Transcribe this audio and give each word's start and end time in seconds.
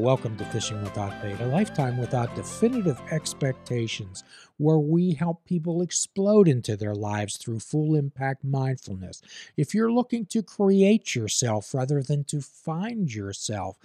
welcome 0.00 0.34
to 0.34 0.46
Fishing 0.46 0.80
Without 0.82 1.20
Bait, 1.20 1.38
a 1.40 1.46
lifetime 1.46 1.98
without 1.98 2.34
definitive 2.34 2.98
expectations, 3.10 4.24
where 4.56 4.78
we 4.78 5.12
help 5.12 5.44
people 5.44 5.82
explode 5.82 6.48
into 6.48 6.74
their 6.74 6.94
lives 6.94 7.36
through 7.36 7.60
full 7.60 7.94
impact 7.94 8.42
mindfulness. 8.42 9.20
If 9.58 9.74
you're 9.74 9.92
looking 9.92 10.24
to 10.26 10.42
create 10.42 11.14
yourself 11.14 11.74
rather 11.74 12.02
than 12.02 12.24
to 12.24 12.40
find 12.40 13.14
yourself, 13.14 13.76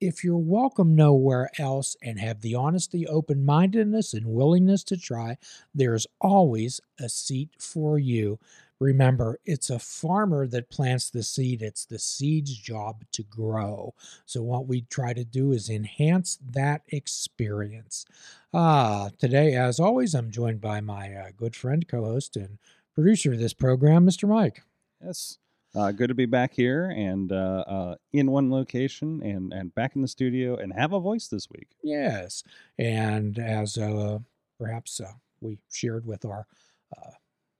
if 0.00 0.24
you're 0.24 0.36
welcome 0.36 0.96
nowhere 0.96 1.48
else 1.60 1.96
and 2.02 2.18
have 2.18 2.40
the 2.40 2.56
honesty, 2.56 3.06
open 3.06 3.44
mindedness, 3.44 4.14
and 4.14 4.26
willingness 4.26 4.82
to 4.82 4.96
try, 4.96 5.36
there's 5.72 6.08
always 6.20 6.80
a 6.98 7.08
seat 7.08 7.50
for 7.60 8.00
you. 8.00 8.40
Remember, 8.82 9.38
it's 9.44 9.70
a 9.70 9.78
farmer 9.78 10.44
that 10.48 10.68
plants 10.68 11.08
the 11.08 11.22
seed, 11.22 11.62
it's 11.62 11.84
the 11.84 12.00
seed's 12.00 12.56
job 12.56 13.04
to 13.12 13.22
grow. 13.22 13.94
So, 14.26 14.42
what 14.42 14.66
we 14.66 14.82
try 14.82 15.12
to 15.12 15.24
do 15.24 15.52
is 15.52 15.70
enhance 15.70 16.36
that 16.50 16.82
experience. 16.88 18.04
Ah, 18.52 19.10
today, 19.18 19.54
as 19.54 19.78
always, 19.78 20.14
I'm 20.14 20.32
joined 20.32 20.60
by 20.60 20.80
my 20.80 21.14
uh, 21.14 21.28
good 21.36 21.54
friend, 21.54 21.86
co 21.86 22.04
host, 22.04 22.36
and 22.36 22.58
producer 22.92 23.32
of 23.32 23.38
this 23.38 23.54
program, 23.54 24.04
Mr. 24.04 24.28
Mike. 24.28 24.62
Yes. 25.00 25.38
Uh, 25.76 25.92
good 25.92 26.08
to 26.08 26.14
be 26.14 26.26
back 26.26 26.52
here 26.52 26.90
and 26.90 27.30
uh, 27.30 27.64
uh, 27.66 27.94
in 28.12 28.32
one 28.32 28.50
location 28.50 29.22
and, 29.22 29.52
and 29.52 29.74
back 29.76 29.94
in 29.94 30.02
the 30.02 30.08
studio 30.08 30.56
and 30.56 30.72
have 30.72 30.92
a 30.92 31.00
voice 31.00 31.28
this 31.28 31.48
week. 31.48 31.68
Yes. 31.84 32.42
And 32.78 33.38
as 33.38 33.78
uh, 33.78 34.18
perhaps 34.58 35.00
uh, 35.00 35.12
we 35.40 35.60
shared 35.70 36.04
with 36.04 36.26
our 36.26 36.46
uh, 36.94 37.12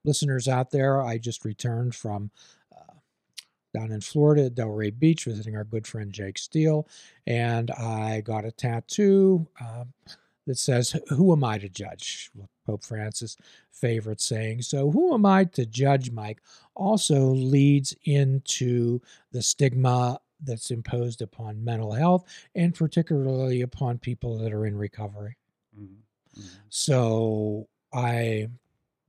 listeners 0.05 0.48
out 0.48 0.70
there, 0.70 1.03
I 1.03 1.19
just 1.19 1.45
returned 1.45 1.95
from 1.95 2.31
uh, 2.72 2.95
down 3.75 3.92
in 3.92 4.00
Florida 4.00 4.47
at 4.47 4.55
Delray 4.55 4.97
Beach 4.98 5.25
visiting 5.25 5.56
our 5.56 5.64
good 5.64 5.86
friend 5.86 6.12
Jake 6.12 6.39
Steele, 6.39 6.89
and 7.27 7.70
I 7.72 8.20
got 8.22 8.44
a 8.44 8.53
tattoo 8.53 9.47
uh, 9.61 9.84
that 10.47 10.59
says, 10.59 10.97
Who 11.09 11.33
am 11.33 11.44
I 11.44 11.59
to 11.59 11.69
judge? 11.69 12.31
Pope 12.67 12.84
Francis' 12.84 13.36
favorite 13.70 14.20
saying. 14.20 14.62
So, 14.62 14.91
who 14.91 15.14
am 15.14 15.27
I 15.27 15.44
to 15.44 15.67
judge, 15.67 16.11
Mike? 16.11 16.41
Also 16.75 17.20
leads 17.20 17.94
into 18.05 19.00
the 19.33 19.42
stigma 19.42 20.20
that's 20.44 20.70
imposed 20.70 21.22
upon 21.22 21.64
mental 21.64 21.92
health 21.92 22.25
and 22.55 22.75
particularly 22.75 23.62
upon 23.62 23.98
people 23.98 24.39
that 24.39 24.53
are 24.53 24.66
in 24.66 24.77
recovery. 24.77 25.37
Mm-hmm. 25.78 26.41
Mm-hmm. 26.41 26.59
So, 26.69 27.69
I 27.92 28.48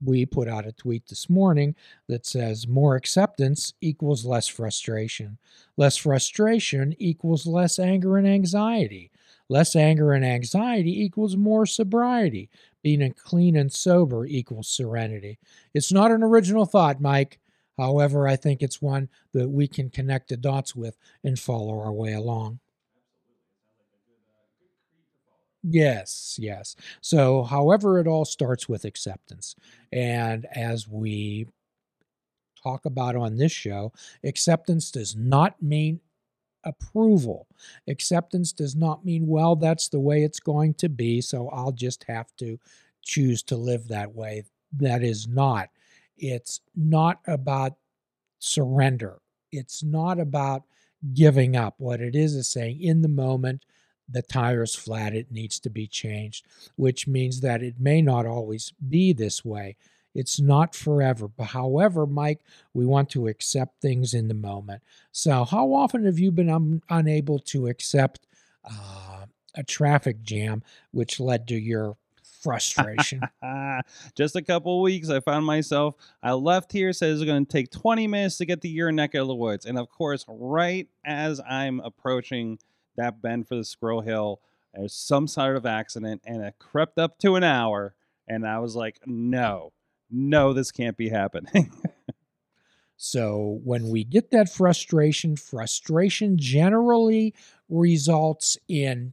we 0.02 0.26
put 0.26 0.48
out 0.48 0.66
a 0.66 0.72
tweet 0.72 1.06
this 1.06 1.28
morning 1.28 1.74
that 2.08 2.26
says 2.26 2.66
more 2.66 2.96
acceptance 2.96 3.74
equals 3.80 4.24
less 4.24 4.48
frustration. 4.48 5.38
Less 5.76 5.96
frustration 5.96 6.94
equals 6.98 7.46
less 7.46 7.78
anger 7.78 8.16
and 8.16 8.26
anxiety. 8.26 9.10
Less 9.48 9.76
anger 9.76 10.12
and 10.12 10.24
anxiety 10.24 11.02
equals 11.02 11.36
more 11.36 11.66
sobriety. 11.66 12.50
Being 12.82 13.12
clean 13.12 13.56
and 13.56 13.72
sober 13.72 14.26
equals 14.26 14.68
serenity. 14.68 15.38
It's 15.72 15.92
not 15.92 16.10
an 16.10 16.22
original 16.22 16.66
thought, 16.66 17.00
Mike. 17.00 17.38
However, 17.78 18.28
I 18.28 18.36
think 18.36 18.62
it's 18.62 18.80
one 18.80 19.08
that 19.32 19.48
we 19.48 19.66
can 19.66 19.90
connect 19.90 20.28
the 20.28 20.36
dots 20.36 20.76
with 20.76 20.96
and 21.24 21.38
follow 21.38 21.78
our 21.80 21.92
way 21.92 22.12
along. 22.12 22.60
Yes, 25.66 26.36
yes. 26.40 26.76
So, 27.00 27.42
however, 27.42 27.98
it 27.98 28.06
all 28.06 28.24
starts 28.26 28.68
with 28.68 28.84
acceptance. 28.84 29.56
And 29.92 30.46
as 30.54 30.86
we 30.86 31.46
talk 32.62 32.84
about 32.84 33.16
on 33.16 33.36
this 33.36 33.52
show, 33.52 33.92
acceptance 34.24 34.90
does 34.90 35.16
not 35.16 35.60
mean 35.62 36.00
approval. 36.64 37.46
Acceptance 37.88 38.52
does 38.52 38.76
not 38.76 39.04
mean, 39.04 39.26
well, 39.26 39.56
that's 39.56 39.88
the 39.88 40.00
way 40.00 40.22
it's 40.22 40.40
going 40.40 40.74
to 40.74 40.88
be, 40.88 41.20
so 41.20 41.48
I'll 41.50 41.72
just 41.72 42.04
have 42.04 42.34
to 42.38 42.58
choose 43.02 43.42
to 43.44 43.56
live 43.56 43.88
that 43.88 44.14
way. 44.14 44.44
That 44.72 45.02
is 45.02 45.28
not. 45.28 45.68
It's 46.16 46.60
not 46.76 47.20
about 47.26 47.74
surrender. 48.38 49.18
It's 49.52 49.82
not 49.82 50.20
about 50.20 50.62
giving 51.14 51.56
up. 51.56 51.74
What 51.78 52.00
it 52.00 52.14
is 52.14 52.34
is 52.34 52.48
saying, 52.48 52.82
in 52.82 53.02
the 53.02 53.08
moment, 53.08 53.64
the 54.08 54.22
tire's 54.22 54.74
flat, 54.74 55.14
it 55.14 55.32
needs 55.32 55.58
to 55.60 55.70
be 55.70 55.86
changed, 55.86 56.46
which 56.76 57.06
means 57.06 57.40
that 57.40 57.62
it 57.62 57.80
may 57.80 58.02
not 58.02 58.26
always 58.26 58.72
be 58.88 59.12
this 59.12 59.44
way. 59.44 59.76
It's 60.14 60.40
not 60.40 60.74
forever. 60.74 61.28
But 61.28 61.48
however, 61.48 62.06
Mike, 62.06 62.40
we 62.72 62.86
want 62.86 63.10
to 63.10 63.26
accept 63.26 63.80
things 63.80 64.14
in 64.14 64.28
the 64.28 64.34
moment. 64.34 64.82
So, 65.10 65.44
how 65.44 65.72
often 65.74 66.04
have 66.04 66.18
you 66.18 66.30
been 66.30 66.50
un- 66.50 66.82
unable 66.88 67.40
to 67.40 67.66
accept 67.66 68.26
uh, 68.64 69.26
a 69.54 69.62
traffic 69.64 70.22
jam, 70.22 70.62
which 70.92 71.18
led 71.18 71.48
to 71.48 71.56
your 71.56 71.96
frustration? 72.42 73.22
Just 74.14 74.36
a 74.36 74.42
couple 74.42 74.80
weeks, 74.82 75.10
I 75.10 75.18
found 75.18 75.46
myself. 75.46 75.96
I 76.22 76.32
left 76.32 76.70
here, 76.70 76.92
said 76.92 77.10
it's 77.10 77.24
going 77.24 77.44
to 77.44 77.52
take 77.52 77.70
20 77.72 78.06
minutes 78.06 78.36
to 78.38 78.46
get 78.46 78.62
to 78.62 78.68
your 78.68 78.92
neck 78.92 79.14
of 79.14 79.26
the 79.26 79.34
woods. 79.34 79.66
And 79.66 79.78
of 79.78 79.90
course, 79.90 80.24
right 80.28 80.86
as 81.04 81.40
I'm 81.48 81.80
approaching 81.80 82.58
that 82.96 83.22
bend 83.22 83.48
for 83.48 83.56
the 83.56 83.64
Squirrel 83.64 84.00
Hill. 84.00 84.40
There's 84.72 84.94
some 84.94 85.28
sort 85.28 85.56
of 85.56 85.66
accident, 85.66 86.22
and 86.24 86.42
it 86.42 86.54
crept 86.58 86.98
up 86.98 87.18
to 87.20 87.36
an 87.36 87.44
hour. 87.44 87.94
And 88.26 88.46
I 88.46 88.58
was 88.58 88.74
like, 88.74 88.98
no, 89.06 89.72
no, 90.10 90.52
this 90.52 90.72
can't 90.72 90.96
be 90.96 91.10
happening. 91.10 91.72
so 92.96 93.60
when 93.64 93.88
we 93.88 94.04
get 94.04 94.30
that 94.30 94.52
frustration, 94.52 95.36
frustration 95.36 96.38
generally 96.38 97.34
results 97.68 98.58
in 98.68 99.12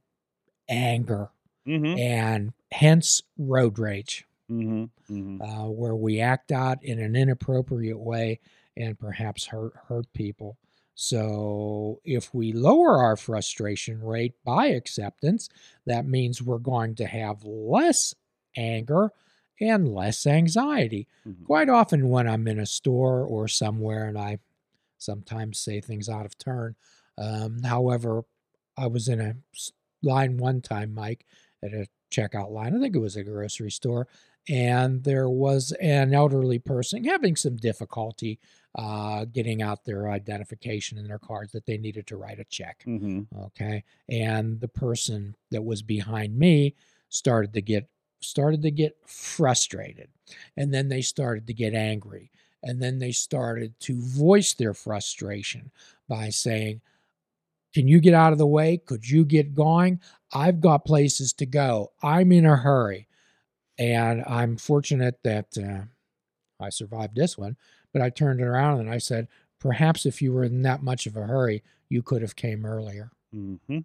anger 0.70 1.30
mm-hmm. 1.68 1.98
and 2.00 2.54
hence 2.72 3.22
road 3.38 3.78
rage, 3.78 4.26
mm-hmm. 4.50 4.86
Mm-hmm. 5.14 5.42
Uh, 5.42 5.70
where 5.70 5.96
we 5.96 6.20
act 6.20 6.52
out 6.52 6.84
in 6.84 7.00
an 7.00 7.16
inappropriate 7.16 8.00
way 8.00 8.40
and 8.78 8.98
perhaps 8.98 9.46
hurt 9.46 9.74
hurt 9.88 10.12
people. 10.14 10.58
So, 11.04 12.00
if 12.06 12.32
we 12.32 12.54
lower 12.54 13.00
our 13.00 13.16
frustration 13.16 14.04
rate 14.04 14.36
by 14.46 14.68
acceptance, 14.68 15.50
that 15.88 16.06
means 16.06 16.44
we're 16.44 16.60
going 16.60 16.94
to 16.98 17.08
have 17.08 17.44
less 17.44 18.14
anger 18.56 19.10
and 19.60 19.92
less 19.92 20.28
anxiety. 20.28 21.08
Mm-hmm. 21.28 21.46
Quite 21.46 21.70
often, 21.70 22.10
when 22.10 22.28
I'm 22.28 22.48
in 22.48 22.60
a 22.60 22.68
store 22.68 23.26
or 23.26 23.48
somewhere 23.48 24.08
and 24.08 24.16
I 24.16 24.38
sometimes 25.00 25.58
say 25.58 25.82
things 25.82 26.08
out 26.08 26.28
of 26.28 26.38
turn, 26.38 26.76
um, 27.18 27.64
however, 27.64 28.22
I 28.78 28.86
was 28.86 29.08
in 29.08 29.20
a 29.20 29.34
line 30.04 30.38
one 30.38 30.62
time, 30.62 30.94
Mike, 30.94 31.26
at 31.64 31.74
a 31.74 31.88
checkout 32.12 32.52
line. 32.52 32.76
I 32.76 32.80
think 32.80 32.96
it 32.96 33.00
was 33.00 33.16
a 33.16 33.24
grocery 33.24 33.72
store. 33.72 34.08
And 34.50 35.04
there 35.04 35.30
was 35.30 35.72
an 35.74 36.14
elderly 36.14 36.60
person 36.60 37.04
having 37.04 37.36
some 37.36 37.58
difficulty 37.58 38.40
uh, 38.76 39.26
getting 39.26 39.62
out 39.62 39.84
their 39.84 40.10
identification 40.10 40.98
and 40.98 41.10
their 41.10 41.20
cards 41.20 41.52
that 41.52 41.66
they 41.66 41.78
needed 41.78 42.08
to 42.08 42.18
write 42.18 42.40
a 42.40 42.46
check. 42.46 42.84
Mm-hmm. 42.88 43.22
Okay, 43.46 43.84
and 44.10 44.60
the 44.60 44.68
person 44.68 45.36
that 45.52 45.64
was 45.64 45.82
behind 45.82 46.38
me 46.38 46.76
started 47.10 47.54
to 47.54 47.62
get 47.62 47.90
started 48.22 48.62
to 48.62 48.72
get 48.72 48.98
frustrated, 49.06 50.10
and 50.56 50.74
then 50.74 50.88
they 50.88 51.02
started 51.02 51.48
to 51.48 51.54
get 51.54 51.74
angry, 51.74 52.32
and 52.64 52.82
then 52.82 53.00
they 53.00 53.12
started 53.12 53.78
to 53.82 54.02
voice 54.02 54.54
their 54.54 54.74
frustration 54.74 55.72
by 56.08 56.30
saying. 56.30 56.82
Can 57.74 57.88
you 57.88 58.02
get 58.02 58.14
out 58.14 58.34
of 58.34 58.38
the 58.38 58.46
way? 58.46 58.76
Could 58.76 59.10
you 59.10 59.24
get 59.24 59.56
going? 59.56 60.02
I've 60.34 60.60
got 60.60 60.84
places 60.84 61.32
to 61.32 61.46
go. 61.46 61.94
I'm 62.04 62.34
in 62.34 62.46
a 62.46 62.58
hurry. 62.58 63.08
And 63.82 64.24
I'm 64.28 64.58
fortunate 64.58 65.20
that 65.24 65.58
uh, 65.58 65.82
I 66.64 66.70
survived 66.70 67.16
this 67.16 67.38
one 67.38 67.58
but 67.94 68.02
I 68.02 68.10
turned 68.10 68.40
it 68.40 68.46
around 68.46 68.80
and 68.80 68.90
I 68.90 68.98
said, 68.98 69.28
perhaps 69.60 70.06
if 70.06 70.22
you 70.22 70.34
were 70.34 70.44
in 70.44 70.62
that 70.64 70.84
much 70.84 71.06
of 71.06 71.18
a 71.18 71.26
hurry, 71.26 71.64
you 71.90 72.02
could 72.02 72.22
have 72.22 72.36
came 72.36 72.66
earlier. 72.66 73.12
Mm-hmm. 73.36 73.80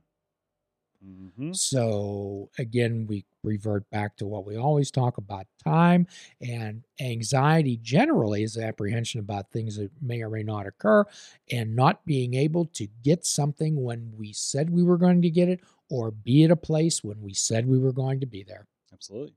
Mm-hmm. 1.06 1.52
So 1.52 2.50
again, 2.58 3.06
we 3.06 3.24
revert 3.44 3.88
back 3.90 4.16
to 4.16 4.26
what 4.26 4.46
we 4.46 4.56
always 4.56 4.90
talk 4.90 5.18
about 5.18 5.46
time 5.62 6.06
and 6.40 6.82
anxiety 7.00 7.78
generally 7.80 8.42
is 8.42 8.56
apprehension 8.56 9.20
about 9.20 9.50
things 9.50 9.76
that 9.76 9.90
may 10.00 10.22
or 10.22 10.30
may 10.30 10.42
not 10.42 10.66
occur 10.66 11.04
and 11.52 11.76
not 11.76 12.04
being 12.06 12.34
able 12.34 12.64
to 12.64 12.88
get 13.04 13.24
something 13.24 13.82
when 13.84 14.12
we 14.16 14.32
said 14.32 14.70
we 14.70 14.82
were 14.82 14.96
going 14.96 15.22
to 15.22 15.30
get 15.30 15.48
it 15.48 15.60
or 15.90 16.10
be 16.10 16.44
at 16.44 16.50
a 16.50 16.56
place 16.56 17.04
when 17.04 17.20
we 17.20 17.34
said 17.34 17.66
we 17.66 17.78
were 17.78 17.92
going 17.92 18.18
to 18.18 18.26
be 18.26 18.42
there. 18.42 18.66
Absolutely. 18.92 19.34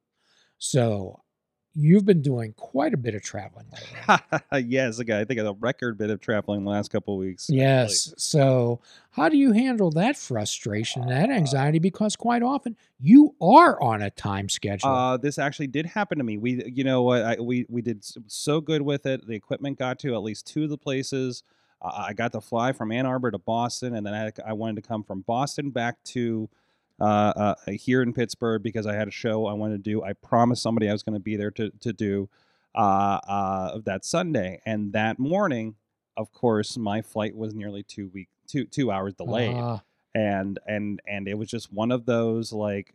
So 0.59 1.21
you've 1.73 2.05
been 2.05 2.21
doing 2.21 2.53
quite 2.53 2.93
a 2.93 2.97
bit 2.97 3.15
of 3.15 3.21
traveling 3.21 3.65
lately. 3.71 4.67
yes, 4.69 4.99
okay. 4.99 5.19
I 5.19 5.23
think 5.23 5.39
a 5.39 5.53
record 5.59 5.97
bit 5.97 6.09
of 6.09 6.19
traveling 6.19 6.63
the 6.63 6.69
last 6.69 6.91
couple 6.91 7.13
of 7.13 7.19
weeks. 7.19 7.49
Yes. 7.49 8.13
So, 8.17 8.81
how 9.11 9.29
do 9.29 9.37
you 9.37 9.51
handle 9.51 9.91
that 9.91 10.17
frustration, 10.17 11.07
that 11.07 11.29
anxiety? 11.29 11.79
Because 11.79 12.15
quite 12.15 12.43
often 12.43 12.75
you 12.99 13.35
are 13.41 13.81
on 13.81 14.01
a 14.01 14.09
time 14.09 14.49
schedule. 14.49 14.89
Uh, 14.89 15.17
this 15.17 15.37
actually 15.37 15.67
did 15.67 15.85
happen 15.85 16.17
to 16.17 16.23
me. 16.23 16.37
We, 16.37 16.63
you 16.65 16.83
know 16.83 17.03
what, 17.03 17.23
I, 17.23 17.37
we 17.39 17.65
we 17.69 17.81
did 17.81 18.03
so 18.27 18.61
good 18.61 18.81
with 18.81 19.05
it. 19.05 19.25
The 19.25 19.35
equipment 19.35 19.79
got 19.79 19.99
to 19.99 20.13
at 20.15 20.23
least 20.23 20.47
two 20.47 20.63
of 20.63 20.69
the 20.69 20.77
places. 20.77 21.43
Uh, 21.81 22.05
I 22.07 22.13
got 22.13 22.33
to 22.33 22.41
fly 22.41 22.73
from 22.73 22.91
Ann 22.91 23.05
Arbor 23.05 23.31
to 23.31 23.37
Boston, 23.37 23.95
and 23.95 24.05
then 24.05 24.13
I, 24.13 24.31
I 24.49 24.53
wanted 24.53 24.81
to 24.83 24.87
come 24.87 25.03
from 25.03 25.21
Boston 25.21 25.69
back 25.69 26.03
to 26.05 26.49
uh, 26.99 27.03
uh, 27.35 27.55
here 27.71 28.01
in 28.01 28.13
Pittsburgh 28.13 28.63
because 28.63 28.85
I 28.85 28.93
had 28.95 29.07
a 29.07 29.11
show 29.11 29.45
I 29.45 29.53
wanted 29.53 29.83
to 29.83 29.89
do. 29.89 30.03
I 30.03 30.13
promised 30.13 30.61
somebody 30.61 30.89
I 30.89 30.93
was 30.93 31.03
going 31.03 31.13
to 31.13 31.19
be 31.19 31.35
there 31.35 31.51
to 31.51 31.71
to 31.79 31.93
do 31.93 32.29
uh, 32.75 33.19
uh, 33.27 33.79
that 33.85 34.05
Sunday, 34.05 34.61
and 34.65 34.93
that 34.93 35.19
morning, 35.19 35.75
of 36.17 36.31
course, 36.31 36.77
my 36.77 37.01
flight 37.01 37.35
was 37.35 37.53
nearly 37.53 37.83
two 37.83 38.09
week 38.09 38.29
two 38.47 38.65
two 38.65 38.91
hours 38.91 39.13
delayed, 39.13 39.55
Ah, 39.55 39.81
and 40.13 40.59
and 40.65 41.01
and 41.07 41.27
it 41.27 41.37
was 41.37 41.49
just 41.49 41.71
one 41.71 41.91
of 41.91 42.05
those 42.05 42.51
like 42.53 42.93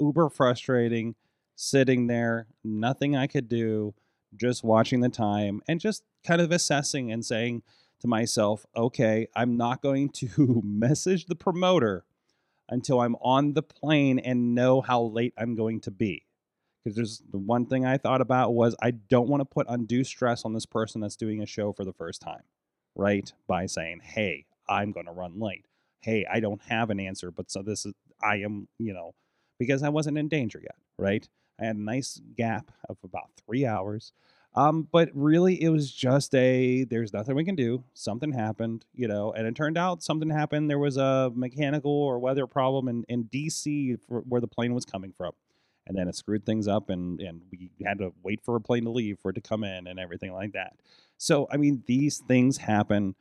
uber 0.00 0.28
frustrating, 0.28 1.14
sitting 1.54 2.06
there, 2.06 2.46
nothing 2.64 3.16
I 3.16 3.26
could 3.26 3.48
do, 3.48 3.94
just 4.34 4.64
watching 4.64 5.00
the 5.00 5.08
time 5.08 5.62
and 5.68 5.80
just 5.80 6.02
kind 6.24 6.40
of 6.40 6.52
assessing 6.52 7.10
and 7.10 7.24
saying 7.24 7.62
to 8.00 8.08
myself, 8.08 8.66
okay, 8.76 9.26
I'm 9.34 9.56
not 9.56 9.80
going 9.80 10.10
to 10.10 10.60
message 10.64 11.26
the 11.26 11.34
promoter 11.34 12.04
until 12.68 13.00
I'm 13.00 13.16
on 13.16 13.52
the 13.52 13.62
plane 13.62 14.18
and 14.18 14.54
know 14.54 14.80
how 14.80 15.02
late 15.02 15.34
I'm 15.38 15.54
going 15.54 15.80
to 15.82 15.90
be. 15.90 16.26
Because 16.82 16.96
there's 16.96 17.22
the 17.30 17.38
one 17.38 17.66
thing 17.66 17.84
I 17.84 17.96
thought 17.96 18.20
about 18.20 18.54
was 18.54 18.76
I 18.80 18.92
don't 18.92 19.28
want 19.28 19.40
to 19.40 19.44
put 19.44 19.66
undue 19.68 20.04
stress 20.04 20.44
on 20.44 20.52
this 20.52 20.66
person 20.66 21.00
that's 21.00 21.16
doing 21.16 21.42
a 21.42 21.46
show 21.46 21.72
for 21.72 21.84
the 21.84 21.92
first 21.92 22.20
time, 22.20 22.42
right? 22.94 23.32
By 23.48 23.66
saying, 23.66 24.00
hey, 24.04 24.46
I'm 24.68 24.92
going 24.92 25.06
to 25.06 25.12
run 25.12 25.40
late. 25.40 25.66
Hey, 26.00 26.24
I 26.30 26.38
don't 26.38 26.62
have 26.68 26.90
an 26.90 27.00
answer, 27.00 27.30
but 27.32 27.50
so 27.50 27.62
this 27.62 27.86
is, 27.86 27.94
I 28.22 28.36
am, 28.36 28.68
you 28.78 28.92
know, 28.92 29.14
because 29.58 29.82
I 29.82 29.88
wasn't 29.88 30.18
in 30.18 30.28
danger 30.28 30.60
yet, 30.62 30.76
right? 30.96 31.28
I 31.60 31.64
had 31.64 31.76
a 31.76 31.80
nice 31.80 32.20
gap 32.36 32.70
of 32.88 32.98
about 33.02 33.30
three 33.44 33.66
hours. 33.66 34.12
Um, 34.56 34.88
but 34.90 35.10
really, 35.12 35.62
it 35.62 35.68
was 35.68 35.90
just 35.90 36.34
a 36.34 36.84
there's 36.84 37.12
nothing 37.12 37.36
we 37.36 37.44
can 37.44 37.56
do. 37.56 37.84
Something 37.92 38.32
happened, 38.32 38.86
you 38.94 39.06
know, 39.06 39.32
and 39.32 39.46
it 39.46 39.54
turned 39.54 39.76
out 39.76 40.02
something 40.02 40.30
happened. 40.30 40.70
There 40.70 40.78
was 40.78 40.96
a 40.96 41.30
mechanical 41.34 41.92
or 41.92 42.18
weather 42.18 42.46
problem 42.46 42.88
in, 42.88 43.04
in 43.08 43.24
DC 43.24 43.98
for 44.08 44.20
where 44.20 44.40
the 44.40 44.48
plane 44.48 44.72
was 44.72 44.86
coming 44.86 45.12
from. 45.12 45.32
And 45.86 45.96
then 45.96 46.08
it 46.08 46.16
screwed 46.16 46.44
things 46.44 46.66
up, 46.66 46.90
and, 46.90 47.20
and 47.20 47.42
we 47.52 47.70
had 47.84 47.98
to 47.98 48.12
wait 48.24 48.40
for 48.42 48.56
a 48.56 48.60
plane 48.60 48.84
to 48.84 48.90
leave 48.90 49.20
for 49.20 49.30
it 49.30 49.34
to 49.34 49.40
come 49.40 49.62
in 49.62 49.86
and 49.86 50.00
everything 50.00 50.32
like 50.32 50.52
that. 50.54 50.72
So, 51.16 51.46
I 51.50 51.58
mean, 51.58 51.84
these 51.86 52.18
things 52.26 52.56
happen. 52.56 53.14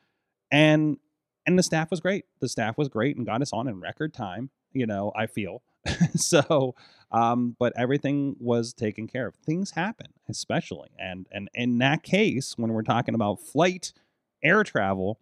And 0.52 0.98
and 1.46 1.60
the 1.60 1.64
staff 1.64 1.92
was 1.92 2.00
great. 2.00 2.26
The 2.40 2.50
staff 2.50 2.78
was 2.78 2.88
great 2.88 3.18
and 3.18 3.26
got 3.26 3.42
us 3.42 3.54
on 3.54 3.68
in 3.68 3.80
record 3.80 4.14
time, 4.14 4.50
you 4.74 4.88
know, 4.88 5.12
I 5.16 5.28
feel. 5.28 5.62
so 6.16 6.76
um, 7.12 7.56
but 7.60 7.74
everything 7.78 8.36
was 8.40 8.74
taken 8.74 9.08
care 9.08 9.28
of. 9.28 9.36
Things 9.36 9.72
happen, 9.72 10.08
especially, 10.28 10.90
and 11.00 11.28
and 11.32 11.50
in 11.54 11.78
that 11.80 12.04
case, 12.04 12.56
when 12.58 12.74
we're 12.74 12.82
talking 12.82 13.16
about 13.16 13.40
flight, 13.40 13.94
air 14.44 14.64
travel, 14.64 15.20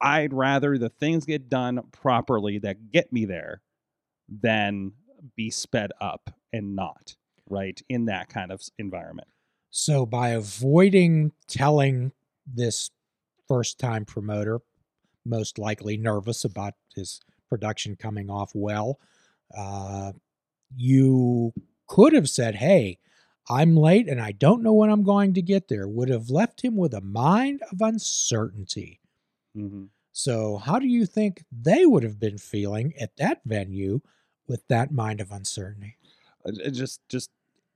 I'd 0.00 0.32
rather 0.32 0.76
the 0.76 0.88
things 0.88 1.24
get 1.24 1.48
done 1.48 1.80
properly 1.92 2.58
that 2.58 2.90
get 2.90 3.12
me 3.12 3.24
there 3.24 3.62
than 4.28 4.92
be 5.36 5.50
sped 5.50 5.92
up 6.00 6.30
and 6.52 6.76
not 6.76 7.16
right 7.48 7.80
in 7.88 8.06
that 8.06 8.28
kind 8.28 8.50
of 8.50 8.62
environment. 8.78 9.28
So 9.70 10.06
by 10.06 10.30
avoiding 10.30 11.32
telling 11.48 12.12
this 12.46 12.90
first 13.48 13.78
time 13.78 14.04
promoter, 14.04 14.60
most 15.24 15.58
likely 15.58 15.96
nervous 15.96 16.44
about 16.44 16.74
his 16.94 17.20
production 17.48 17.96
coming 17.96 18.30
off 18.30 18.52
well, 18.54 18.98
uh, 19.56 20.12
you 20.74 21.52
could 21.86 22.12
have 22.12 22.28
said, 22.28 22.56
Hey, 22.56 22.98
I'm 23.48 23.76
late 23.76 24.08
and 24.08 24.20
I 24.20 24.32
don't 24.32 24.62
know 24.62 24.72
when 24.72 24.90
I'm 24.90 25.04
going 25.04 25.34
to 25.34 25.42
get 25.42 25.68
there, 25.68 25.86
would 25.86 26.08
have 26.08 26.30
left 26.30 26.62
him 26.62 26.76
with 26.76 26.94
a 26.94 27.00
mind 27.00 27.62
of 27.70 27.80
uncertainty. 27.80 29.00
Mm-hmm. 29.56 29.84
So, 30.12 30.56
how 30.56 30.78
do 30.78 30.86
you 30.86 31.04
think 31.04 31.44
they 31.52 31.84
would 31.84 32.02
have 32.02 32.18
been 32.18 32.38
feeling 32.38 32.94
at 32.98 33.16
that 33.18 33.42
venue 33.44 34.00
with 34.48 34.66
that 34.68 34.90
mind 34.90 35.20
of 35.20 35.30
uncertainty? 35.30 35.98
Uh, 36.44 36.70
just 36.70 37.00
just 37.08 37.30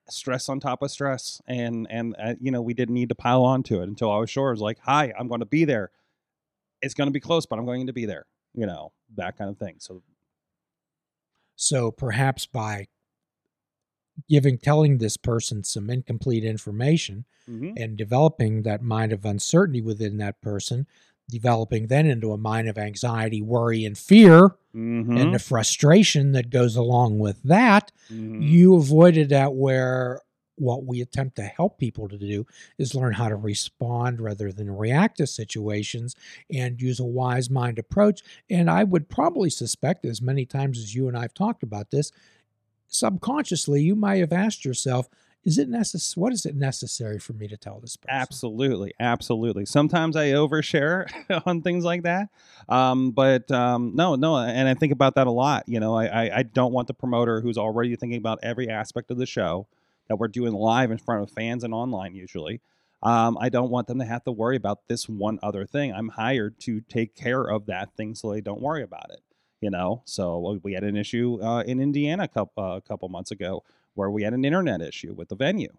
stress 0.09 0.49
on 0.49 0.59
top 0.59 0.83
of 0.83 0.91
stress, 0.91 1.43
and 1.47 1.87
and 1.91 2.17
uh, 2.19 2.35
you 2.41 2.51
know 2.51 2.63
we 2.63 2.73
didn't 2.73 2.95
need 2.95 3.11
to 3.11 3.15
pile 3.15 3.45
onto 3.45 3.83
it 3.83 3.89
until 3.89 4.11
I 4.11 4.17
was 4.17 4.31
sure. 4.31 4.49
I 4.49 4.53
was 4.53 4.61
like, 4.61 4.79
"Hi, 4.85 5.13
I'm 5.19 5.29
going 5.29 5.41
to 5.41 5.47
be 5.47 5.67
there. 5.67 5.91
It's 6.81 6.95
going 6.95 7.09
to 7.09 7.13
be 7.13 7.21
close, 7.21 7.45
but 7.45 7.59
I'm 7.59 7.67
going 7.67 7.87
to 7.87 7.93
be 7.93 8.07
there." 8.07 8.25
You 8.55 8.67
know 8.67 8.93
that 9.17 9.37
kind 9.37 9.51
of 9.51 9.59
thing. 9.59 9.77
So 9.79 10.03
So 11.61 11.91
perhaps 11.91 12.47
by 12.47 12.87
giving 14.31 14.57
telling 14.57 14.97
this 14.97 15.19
person 15.19 15.63
some 15.63 15.91
incomplete 15.91 16.43
information 16.43 17.27
mhm. 17.49 17.75
and 17.77 17.99
developing 17.99 18.63
that 18.63 18.81
mind 18.83 19.13
of 19.13 19.27
uncertainty 19.27 19.83
within 19.83 20.17
that 20.17 20.41
person, 20.41 20.87
developing 21.29 21.89
then 21.89 22.07
into 22.07 22.33
a 22.33 22.39
mind 22.39 22.67
of 22.67 22.79
anxiety, 22.79 23.43
worry, 23.43 23.85
and 23.85 23.99
fear, 23.99 24.57
Mhm. 24.75 25.21
and 25.21 25.35
the 25.35 25.39
frustration 25.39 26.33
that 26.33 26.49
goes 26.49 26.77
along 26.77 27.19
with 27.19 27.43
that, 27.43 27.93
Mhm. 28.11 28.41
you 28.43 28.75
avoided 28.77 29.29
that 29.29 29.55
where 29.55 30.23
what 30.61 30.85
we 30.85 31.01
attempt 31.01 31.37
to 31.37 31.43
help 31.43 31.79
people 31.79 32.09
to 32.09 32.19
do 32.19 32.47
is 32.79 32.95
learn 32.95 33.15
how 33.15 33.29
to 33.29 33.37
respond 33.37 34.21
rather 34.21 34.53
than 34.53 34.77
react 34.77 35.17
to 35.19 35.27
situations 35.27 36.15
and 36.53 36.81
use 36.81 37.01
a 37.01 37.05
wise 37.05 37.51
mind 37.51 37.79
approach. 37.79 38.23
And 38.49 38.71
I 38.71 38.85
would 38.85 39.09
probably 39.09 39.51
suspect, 39.51 40.05
as 40.05 40.21
many 40.23 40.45
times 40.45 40.79
as 40.79 40.95
you 40.95 41.09
and 41.09 41.17
I 41.17 41.23
have 41.23 41.35
talked 41.35 41.63
about 41.63 41.91
this, 41.91 42.13
subconsciously 42.89 43.83
you 43.83 43.97
might 43.97 44.17
have 44.17 44.33
asked 44.33 44.65
yourself, 44.65 45.09
is 45.43 45.57
it 45.57 45.71
necess- 45.71 46.17
what 46.17 46.35
is 46.35 46.45
it 46.45 46.55
necessary 46.55 47.19
for 47.19 47.33
me 47.33 47.49
to 47.49 47.57
tell 47.57 47.81
this 47.81 47.97
person? 47.97 48.15
Absolutely, 48.15 48.93
absolutely. 49.01 49.65
Sometimes 49.65 50.15
I 50.15 50.29
overshare 50.29 51.07
on 51.47 51.63
things 51.63 51.83
like 51.83 52.03
that, 52.03 52.29
um, 52.69 53.13
but 53.13 53.51
um, 53.51 53.93
no, 53.95 54.17
no. 54.17 54.37
And 54.37 54.69
I 54.69 54.75
think 54.75 54.93
about 54.93 55.15
that 55.15 55.27
a 55.27 55.31
lot. 55.31 55.65
You 55.67 55.81
know, 55.81 55.95
I, 55.95 56.07
I 56.25 56.39
I 56.39 56.43
don't 56.43 56.75
want 56.75 56.89
the 56.89 56.95
promoter 56.95 57.41
who's 57.41 57.57
already 57.57 57.97
thinking 57.97 58.19
about 58.19 58.41
every 58.43 58.69
aspect 58.69 59.11
of 59.11 59.17
the 59.17 59.25
show 59.25 59.67
that 60.11 60.17
we're 60.17 60.29
doing 60.29 60.53
live 60.53 60.91
in 60.91 60.99
front 60.99 61.23
of 61.23 61.31
fans 61.31 61.63
and 61.63 61.73
online 61.73 62.17
usually. 62.17 62.61
Um, 63.03 63.39
I 63.41 63.49
don't 63.49 63.71
want 63.71 63.87
them 63.87 64.01
to 64.01 64.05
have 64.05 64.25
to 64.25 64.33
worry 64.33 64.57
about 64.57 64.89
this 64.89 65.09
one 65.09 65.39
other 65.43 65.65
thing. 65.65 65.95
I'm 65.95 66.09
hired 66.09 66.59
to 66.61 66.81
take 66.83 67.15
care 67.15 67.43
of 67.43 67.67
that 67.67 67.95
thing 67.97 68.17
so 68.17 68.31
they 68.31 68.41
don't 68.41 68.61
worry 68.61 68.83
about 68.83 69.11
it. 69.11 69.21
You 69.61 69.71
know, 69.71 70.03
so 70.07 70.59
we 70.63 70.73
had 70.73 70.83
an 70.83 70.97
issue 70.97 71.39
uh, 71.41 71.63
in 71.63 71.81
Indiana 71.81 72.25
a 72.25 72.29
couple, 72.29 72.63
uh, 72.63 72.77
a 72.77 72.81
couple 72.81 73.09
months 73.09 73.31
ago 73.31 73.63
where 73.95 74.11
we 74.11 74.23
had 74.23 74.35
an 74.35 74.45
internet 74.45 74.83
issue 74.83 75.15
with 75.15 75.29
the 75.29 75.37
venue 75.37 75.71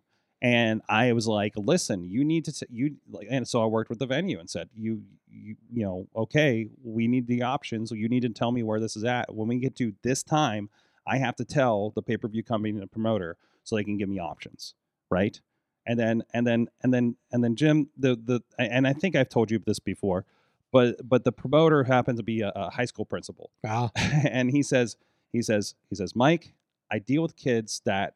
and 0.41 0.81
I 0.89 1.13
was 1.13 1.27
like, 1.27 1.53
"Listen, 1.55 2.03
you 2.03 2.23
need 2.23 2.45
to 2.45 2.51
t- 2.51 2.65
you. 2.69 2.95
And 3.29 3.47
so 3.47 3.61
I 3.61 3.65
worked 3.67 3.89
with 3.89 3.99
the 3.99 4.07
venue 4.07 4.39
and 4.39 4.49
said, 4.49 4.69
"You, 4.75 5.03
you, 5.29 5.55
you 5.71 5.83
know, 5.83 6.07
okay, 6.15 6.67
we 6.83 7.07
need 7.07 7.27
the 7.27 7.43
options. 7.43 7.91
You 7.91 8.09
need 8.09 8.23
to 8.23 8.29
tell 8.29 8.51
me 8.51 8.63
where 8.63 8.79
this 8.79 8.95
is 8.95 9.03
at. 9.03 9.33
When 9.33 9.47
we 9.47 9.59
get 9.59 9.75
to 9.77 9.93
this 10.01 10.23
time, 10.23 10.69
I 11.05 11.17
have 11.17 11.35
to 11.35 11.45
tell 11.45 11.91
the 11.91 12.01
pay 12.01 12.17
per 12.17 12.27
view 12.27 12.43
company 12.43 12.71
and 12.71 12.81
the 12.81 12.87
promoter 12.87 13.37
so 13.63 13.75
they 13.75 13.83
can 13.83 13.97
give 13.97 14.09
me 14.09 14.19
options, 14.19 14.73
right?" 15.09 15.39
And 15.85 15.99
then, 15.99 16.23
and 16.33 16.45
then, 16.45 16.67
and 16.83 16.93
then, 16.93 17.15
and 17.31 17.43
then, 17.43 17.55
Jim, 17.55 17.89
the 17.97 18.15
the, 18.15 18.41
and 18.59 18.87
I 18.87 18.93
think 18.93 19.15
I've 19.15 19.29
told 19.29 19.49
you 19.51 19.59
this 19.59 19.79
before, 19.79 20.25
but 20.71 21.07
but 21.07 21.23
the 21.23 21.31
promoter 21.31 21.83
happens 21.83 22.19
to 22.19 22.23
be 22.23 22.41
a, 22.41 22.51
a 22.55 22.69
high 22.69 22.85
school 22.85 23.05
principal, 23.05 23.51
Wow. 23.63 23.91
and 23.95 24.51
he 24.51 24.61
says, 24.63 24.97
he 25.31 25.41
says, 25.41 25.75
he 25.89 25.95
says, 25.95 26.15
Mike, 26.15 26.53
I 26.91 26.99
deal 26.99 27.21
with 27.21 27.35
kids 27.35 27.81
that 27.85 28.15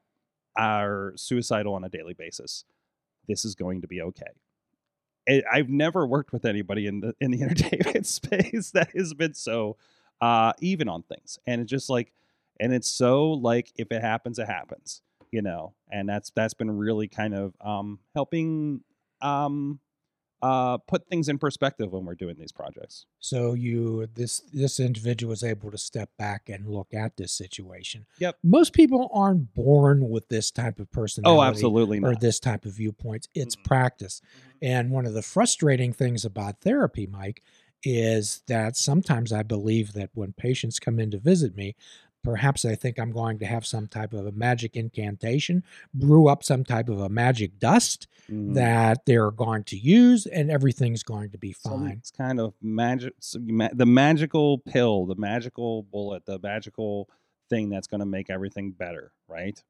are 0.57 1.13
suicidal 1.15 1.73
on 1.73 1.83
a 1.83 1.89
daily 1.89 2.13
basis. 2.13 2.65
This 3.27 3.45
is 3.45 3.55
going 3.55 3.81
to 3.81 3.87
be 3.87 4.01
okay. 4.01 5.43
I've 5.51 5.69
never 5.69 6.05
worked 6.05 6.31
with 6.31 6.45
anybody 6.45 6.85
in 6.85 6.99
the 6.99 7.15
in 7.19 7.31
the 7.31 7.41
entertainment 7.47 8.05
space 8.05 8.71
that 8.71 8.91
has 8.95 9.13
been 9.13 9.33
so 9.33 9.77
uh, 10.21 10.53
even 10.61 10.87
on 10.87 11.01
things, 11.03 11.39
and 11.47 11.61
it's 11.61 11.69
just 11.69 11.89
like, 11.89 12.13
and 12.59 12.73
it's 12.73 12.87
so 12.87 13.31
like 13.31 13.71
if 13.75 13.91
it 13.91 14.01
happens, 14.01 14.37
it 14.37 14.47
happens, 14.47 15.01
you 15.35 15.41
know, 15.41 15.73
and 15.91 16.07
that's 16.07 16.31
that's 16.33 16.53
been 16.53 16.71
really 16.71 17.09
kind 17.09 17.35
of 17.35 17.53
um, 17.59 17.99
helping 18.13 18.81
um, 19.21 19.81
uh, 20.41 20.77
put 20.77 21.07
things 21.09 21.27
in 21.27 21.37
perspective 21.37 21.91
when 21.91 22.05
we're 22.05 22.15
doing 22.15 22.35
these 22.39 22.53
projects. 22.53 23.05
so 23.19 23.53
you 23.53 24.07
this 24.15 24.41
this 24.53 24.79
individual 24.79 25.31
was 25.31 25.43
able 25.43 25.71
to 25.71 25.77
step 25.77 26.09
back 26.17 26.47
and 26.47 26.69
look 26.69 26.93
at 26.93 27.17
this 27.17 27.33
situation. 27.33 28.05
Yep. 28.19 28.37
Most 28.43 28.71
people 28.71 29.09
aren't 29.13 29.53
born 29.53 30.09
with 30.09 30.29
this 30.29 30.51
type 30.51 30.79
of 30.79 30.89
personality. 30.91 31.37
Oh, 31.37 31.43
absolutely 31.43 31.99
not. 31.99 32.11
or 32.11 32.15
this 32.15 32.39
type 32.39 32.63
of 32.65 32.73
viewpoints. 32.73 33.27
It's 33.35 33.57
Mm-mm. 33.57 33.65
practice. 33.65 34.21
And 34.61 34.89
one 34.89 35.05
of 35.05 35.13
the 35.13 35.21
frustrating 35.21 35.91
things 35.91 36.23
about 36.23 36.61
therapy, 36.61 37.07
Mike, 37.07 37.41
is 37.83 38.41
that 38.47 38.75
sometimes 38.75 39.31
I 39.33 39.43
believe 39.43 39.93
that 39.93 40.09
when 40.13 40.33
patients 40.33 40.79
come 40.79 40.99
in 40.99 41.11
to 41.11 41.19
visit 41.19 41.55
me, 41.55 41.75
perhaps 42.25 42.63
they 42.63 42.75
think 42.75 42.99
I'm 42.99 43.11
going 43.11 43.39
to 43.39 43.45
have 43.45 43.65
some 43.65 43.87
type 43.87 44.11
of 44.13 44.25
a 44.25 44.31
magic 44.31 44.75
incantation, 44.75 45.63
brew 45.93 46.27
up 46.27 46.43
some 46.43 46.63
type 46.65 46.89
of 46.89 46.99
a 46.99 47.07
magic 47.09 47.59
dust 47.59 48.07
Mhm. 48.29 48.55
that 48.55 49.05
they're 49.05 49.31
going 49.31 49.63
to 49.65 49.77
use, 49.77 50.25
and 50.25 50.49
everything's 50.51 51.03
going 51.03 51.29
to 51.29 51.37
be 51.37 51.53
fine. 51.53 51.91
It's 51.99 52.11
kind 52.11 52.39
of 52.39 52.53
magic, 52.61 53.13
the 53.21 53.85
magical 53.85 54.57
pill, 54.57 55.05
the 55.05 55.15
magical 55.15 55.83
bullet, 55.83 56.25
the 56.25 56.39
magical 56.39 57.07
thing 57.49 57.69
that's 57.69 57.87
going 57.87 57.99
to 57.99 58.05
make 58.07 58.29
everything 58.31 58.71
better, 58.71 59.11
right? 59.27 59.63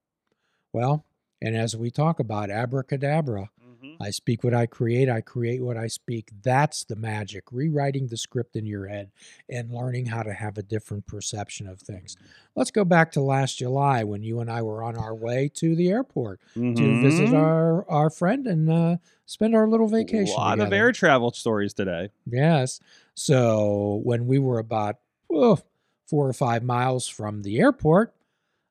Well, 0.71 1.05
and 1.41 1.55
as 1.55 1.75
we 1.75 1.91
talk 1.91 2.19
about 2.19 2.49
abracadabra, 2.49 3.49
Mm-hmm. 3.75 3.85
Mhm. 3.85 3.95
I 4.01 4.09
speak 4.11 4.43
what 4.43 4.53
I 4.53 4.65
create, 4.65 5.09
I 5.09 5.21
create 5.21 5.61
what 5.61 5.77
I 5.77 5.87
speak. 5.87 6.29
That's 6.43 6.83
the 6.83 6.95
magic. 6.95 7.45
Rewriting 7.51 8.07
the 8.07 8.17
script 8.17 8.55
in 8.55 8.65
your 8.65 8.87
head 8.87 9.11
and 9.49 9.71
learning 9.71 10.07
how 10.07 10.23
to 10.23 10.33
have 10.33 10.57
a 10.57 10.63
different 10.63 11.05
perception 11.07 11.67
of 11.67 11.79
things. 11.79 12.15
Let's 12.55 12.71
go 12.71 12.83
back 12.85 13.11
to 13.13 13.21
last 13.21 13.57
July 13.57 14.03
when 14.03 14.23
you 14.23 14.39
and 14.39 14.49
I 14.51 14.61
were 14.61 14.83
on 14.83 14.97
our 14.97 15.13
way 15.15 15.49
to 15.55 15.75
the 15.75 15.89
airport 15.89 16.41
to 16.53 17.01
visit 17.01 17.29
Mhm. 17.29 17.33
our, 17.37 17.89
our 17.89 18.09
friend 18.09 18.47
and 18.47 18.69
uh, 18.69 18.97
spend 19.25 19.55
our 19.55 19.67
little 19.67 19.87
vacation. 19.87 20.33
A 20.35 20.39
lot 20.39 20.59
of 20.59 20.71
air 20.73 20.91
travel 20.91 21.31
stories 21.31 21.73
today. 21.73 22.09
Yes. 22.25 22.79
So 23.13 24.01
when 24.03 24.27
we 24.27 24.39
were 24.39 24.59
about 24.59 24.97
oh, 25.31 25.59
four 26.07 26.27
or 26.27 26.33
five 26.33 26.63
miles 26.63 27.07
from 27.07 27.41
the 27.41 27.59
airport, 27.59 28.13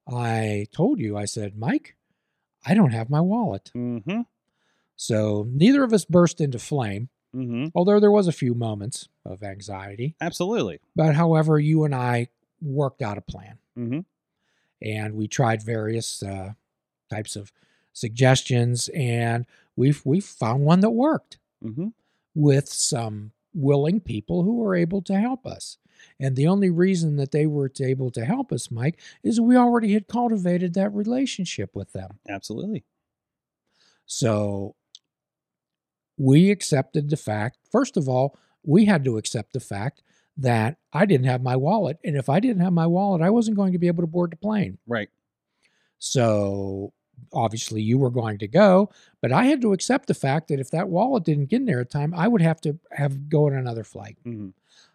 I 0.06 0.66
told 0.72 0.98
you, 1.00 1.16
I 1.16 1.24
said, 1.24 1.56
Mike, 1.58 1.96
I 2.64 2.74
don't 2.74 2.92
have 2.92 3.10
my 3.10 3.20
wallet. 3.20 3.70
Mm-hmm. 3.74 4.22
So 4.96 5.46
neither 5.50 5.82
of 5.84 5.92
us 5.92 6.04
burst 6.04 6.40
into 6.40 6.58
flame, 6.58 7.08
Mm-hmm. 7.34 7.66
although 7.74 7.98
there 7.98 8.12
was 8.12 8.28
a 8.28 8.32
few 8.32 8.54
moments 8.54 9.08
of 9.26 9.42
anxiety. 9.42 10.14
Absolutely. 10.20 10.78
But 10.94 11.16
however, 11.16 11.58
you 11.58 11.82
and 11.82 11.92
I 11.92 12.28
worked 12.62 13.02
out 13.02 13.18
a 13.18 13.22
plan 13.22 13.58
Mm-hmm. 13.76 14.00
and 14.80 15.14
we 15.14 15.26
tried 15.26 15.60
various 15.60 16.22
uh, 16.22 16.52
types 17.10 17.34
of 17.34 17.50
suggestions 17.92 18.88
and 18.94 19.46
we've 19.74 20.00
we've 20.04 20.24
found 20.24 20.64
one 20.64 20.78
that 20.80 20.90
worked. 20.90 21.38
Mm-hmm. 21.64 21.88
with 22.36 22.68
some 22.68 23.32
willing 23.52 23.98
people 24.00 24.42
who 24.44 24.56
were 24.56 24.74
able 24.76 25.02
to 25.02 25.16
help 25.16 25.44
us. 25.46 25.78
And 26.20 26.36
the 26.36 26.46
only 26.46 26.70
reason 26.70 27.16
that 27.16 27.30
they 27.32 27.46
were 27.46 27.70
able 27.80 28.10
to 28.12 28.24
help 28.24 28.52
us, 28.52 28.70
Mike, 28.70 29.00
is 29.24 29.40
we 29.40 29.56
already 29.56 29.92
had 29.94 30.06
cultivated 30.06 30.74
that 30.74 30.90
relationship 30.94 31.74
with 31.74 31.92
them. 31.92 32.18
Absolutely. 32.28 32.84
So 34.06 34.74
we 36.16 36.50
accepted 36.50 37.10
the 37.10 37.16
fact, 37.16 37.58
first 37.70 37.96
of 37.96 38.08
all, 38.08 38.38
we 38.62 38.84
had 38.84 39.04
to 39.04 39.18
accept 39.18 39.52
the 39.52 39.60
fact 39.60 40.02
that 40.36 40.78
I 40.92 41.06
didn't 41.06 41.26
have 41.26 41.42
my 41.42 41.56
wallet. 41.56 41.98
And 42.04 42.16
if 42.16 42.28
I 42.28 42.40
didn't 42.40 42.62
have 42.62 42.72
my 42.72 42.86
wallet, 42.86 43.22
I 43.22 43.30
wasn't 43.30 43.56
going 43.56 43.72
to 43.72 43.78
be 43.78 43.86
able 43.86 44.02
to 44.02 44.08
board 44.08 44.32
the 44.32 44.36
plane. 44.36 44.78
Right. 44.86 45.08
So 45.98 46.92
obviously 47.32 47.82
you 47.82 47.98
were 47.98 48.10
going 48.10 48.38
to 48.38 48.48
go, 48.48 48.90
but 49.20 49.32
I 49.32 49.44
had 49.44 49.60
to 49.62 49.72
accept 49.72 50.06
the 50.08 50.14
fact 50.14 50.48
that 50.48 50.60
if 50.60 50.70
that 50.70 50.88
wallet 50.88 51.24
didn't 51.24 51.46
get 51.50 51.60
in 51.60 51.66
there 51.66 51.80
at 51.80 51.90
time, 51.90 52.12
I 52.14 52.28
would 52.28 52.42
have 52.42 52.60
to 52.62 52.78
have 52.92 53.28
go 53.28 53.46
on 53.46 53.54
another 53.54 53.84
flight. 53.84 54.18
Mm-hmm. 54.26 54.50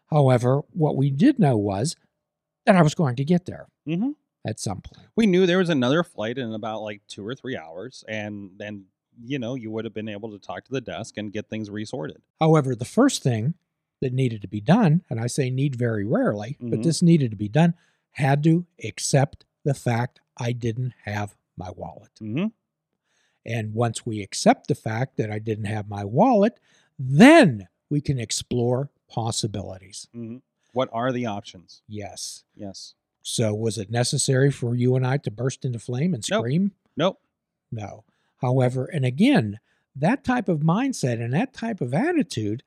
However, 0.09 0.61
what 0.71 0.97
we 0.97 1.09
did 1.09 1.39
know 1.39 1.57
was 1.57 1.95
that 2.65 2.75
I 2.75 2.81
was 2.81 2.95
going 2.95 3.15
to 3.17 3.23
get 3.25 3.45
there 3.45 3.67
Mm-hmm. 3.87 4.11
at 4.45 4.59
some 4.59 4.81
point. 4.81 5.07
We 5.15 5.25
knew 5.25 5.45
there 5.47 5.57
was 5.57 5.69
another 5.69 6.03
flight 6.03 6.37
in 6.37 6.53
about 6.53 6.81
like 6.81 7.01
two 7.07 7.25
or 7.25 7.33
three 7.33 7.57
hours, 7.57 8.03
and 8.07 8.51
then 8.57 8.85
you 9.23 9.39
know 9.39 9.55
you 9.55 9.71
would 9.71 9.85
have 9.85 9.93
been 9.93 10.09
able 10.09 10.31
to 10.31 10.39
talk 10.39 10.63
to 10.65 10.71
the 10.71 10.81
desk 10.81 11.17
and 11.17 11.31
get 11.33 11.49
things 11.49 11.69
resorted. 11.69 12.21
However, 12.39 12.75
the 12.75 12.85
first 12.85 13.21
thing 13.23 13.53
that 14.01 14.13
needed 14.13 14.41
to 14.41 14.47
be 14.47 14.61
done, 14.61 15.03
and 15.09 15.19
I 15.19 15.27
say 15.27 15.49
need 15.49 15.75
very 15.75 16.05
rarely, 16.05 16.55
but 16.59 16.79
Mhm. 16.79 16.83
this 16.83 17.01
needed 17.01 17.31
to 17.31 17.37
be 17.37 17.49
done, 17.49 17.73
had 18.11 18.43
to 18.43 18.65
accept 18.83 19.45
the 19.63 19.73
fact 19.73 20.21
I 20.37 20.51
didn't 20.53 20.93
have 21.03 21.35
my 21.57 21.69
wallet. 21.71 22.11
Mm-hmm. 22.21 22.47
And 23.45 23.73
once 23.73 24.05
we 24.05 24.21
accept 24.21 24.67
the 24.67 24.75
fact 24.75 25.17
that 25.17 25.29
I 25.31 25.39
didn't 25.39 25.65
have 25.65 25.89
my 25.89 26.05
wallet, 26.05 26.59
then 26.97 27.67
we 27.89 27.99
can 28.01 28.19
explore 28.19 28.89
possibilities. 29.09 30.07
Mm-hmm. 30.15 30.37
What 30.73 30.89
are 30.93 31.11
the 31.11 31.25
options? 31.25 31.81
Yes. 31.87 32.43
Yes. 32.55 32.93
So, 33.21 33.53
was 33.53 33.77
it 33.77 33.91
necessary 33.91 34.51
for 34.51 34.75
you 34.75 34.95
and 34.95 35.05
I 35.05 35.17
to 35.17 35.31
burst 35.31 35.65
into 35.65 35.79
flame 35.79 36.13
and 36.13 36.23
Nope. 36.29 36.39
scream? 36.41 36.71
Nope. 36.95 37.19
No. 37.71 38.03
However, 38.39 38.85
and 38.85 39.05
again, 39.05 39.59
that 39.95 40.23
type 40.23 40.47
of 40.49 40.59
mindset 40.59 41.21
and 41.23 41.33
that 41.33 41.53
type 41.53 41.81
of 41.81 41.93
attitude 41.93 42.63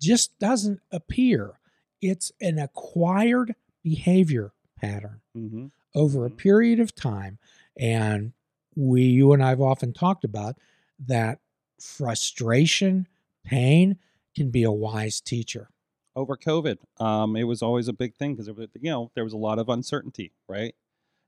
just 0.00 0.38
doesn't 0.38 0.80
appear. 0.92 1.58
It's 2.00 2.30
an 2.40 2.58
acquired 2.58 3.54
behavior 3.82 4.52
pattern 4.80 5.20
Mm-hmm. 5.36 5.66
over 5.94 6.24
a 6.26 6.30
Mhm. 6.30 6.36
period 6.36 6.80
of 6.80 6.94
time. 6.94 7.38
And 7.76 8.32
we, 8.76 9.02
you 9.02 9.32
and 9.32 9.42
I 9.42 9.48
have 9.50 9.60
often 9.60 9.92
talked 9.92 10.24
about 10.24 10.56
that 11.00 11.40
frustration, 11.80 13.08
pain 13.44 13.98
can 14.36 14.50
be 14.50 14.62
a 14.62 14.70
wise 14.72 15.20
teacher. 15.20 15.68
Over 16.14 16.36
COVID, 16.36 16.78
um, 17.00 17.36
it 17.36 17.44
was 17.44 17.62
always 17.62 17.88
a 17.88 17.92
big 17.92 18.14
thing 18.14 18.34
because 18.34 18.48
you 18.48 18.90
know 18.90 19.10
there 19.14 19.24
was 19.24 19.32
a 19.32 19.36
lot 19.38 19.58
of 19.58 19.68
uncertainty, 19.68 20.32
right? 20.48 20.74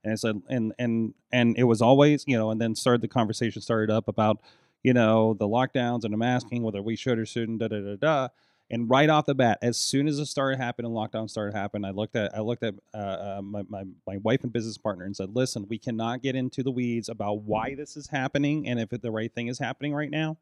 And 0.03 0.13
it's 0.13 0.25
a, 0.25 0.35
and 0.49 0.73
and 0.79 1.15
and 1.33 1.57
it 1.59 1.65
was 1.65 1.83
always 1.83 2.25
you 2.27 2.37
know, 2.37 2.51
and 2.51 2.61
then 2.61 2.75
started 2.75 3.03
the 3.03 3.09
conversation 3.09 3.61
started 3.63 3.91
up 3.91 4.09
about 4.09 4.41
you 4.83 4.95
know 4.95 5.35
the 5.35 5.49
lockdowns 5.49 6.05
and 6.05 6.13
the 6.13 6.19
masking, 6.19 6.63
whether 6.63 6.83
we 6.83 6.97
should 6.97 7.19
or 7.19 7.27
shouldn't, 7.27 7.59
da 7.61 7.69
da 7.69 7.81
da 7.81 7.97
da. 7.97 8.29
And 8.73 8.89
right 8.89 9.11
off 9.11 9.27
the 9.27 9.35
bat, 9.35 9.59
as 9.63 9.77
soon 9.77 10.07
as 10.07 10.21
it 10.21 10.27
started 10.27 10.59
happening, 10.59 10.93
lockdown 10.93 11.29
started 11.29 11.57
happening, 11.57 11.85
I 11.85 11.91
looked 11.91 12.15
at 12.15 12.35
I 12.35 12.41
looked 12.41 12.63
at 12.63 12.75
uh, 12.95 12.97
uh, 12.97 13.41
my, 13.43 13.63
my 13.69 13.85
my 14.07 14.17
wife 14.19 14.45
and 14.45 14.53
business 14.53 14.79
partner 14.79 15.05
and 15.05 15.17
said, 15.17 15.35
"Listen, 15.35 15.67
we 15.69 15.77
cannot 15.77 16.23
get 16.23 16.37
into 16.37 16.63
the 16.63 16.71
weeds 16.71 17.09
about 17.09 17.43
why 17.43 17.75
this 17.75 17.97
is 17.97 18.07
happening 18.07 18.69
and 18.69 18.79
if 18.79 18.91
the 18.91 19.11
right 19.11 19.35
thing 19.35 19.49
is 19.49 19.59
happening 19.59 19.93
right 19.93 20.11
now, 20.11 20.39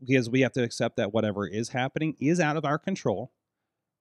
because 0.00 0.28
we 0.28 0.40
have 0.40 0.52
to 0.52 0.64
accept 0.64 0.96
that 0.96 1.14
whatever 1.14 1.46
is 1.46 1.68
happening 1.68 2.16
is 2.18 2.40
out 2.40 2.56
of 2.56 2.64
our 2.64 2.78
control, 2.78 3.30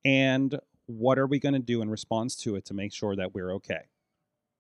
and 0.04 0.60
what 0.88 1.20
are 1.20 1.28
we 1.28 1.40
going 1.40 1.54
to 1.54 1.60
do 1.60 1.84
in 1.84 1.92
response 1.92 2.36
to 2.36 2.56
it 2.56 2.66
to 2.66 2.74
make 2.74 2.92
sure 2.92 3.16
that 3.16 3.36
we're 3.36 3.54
okay, 3.54 3.82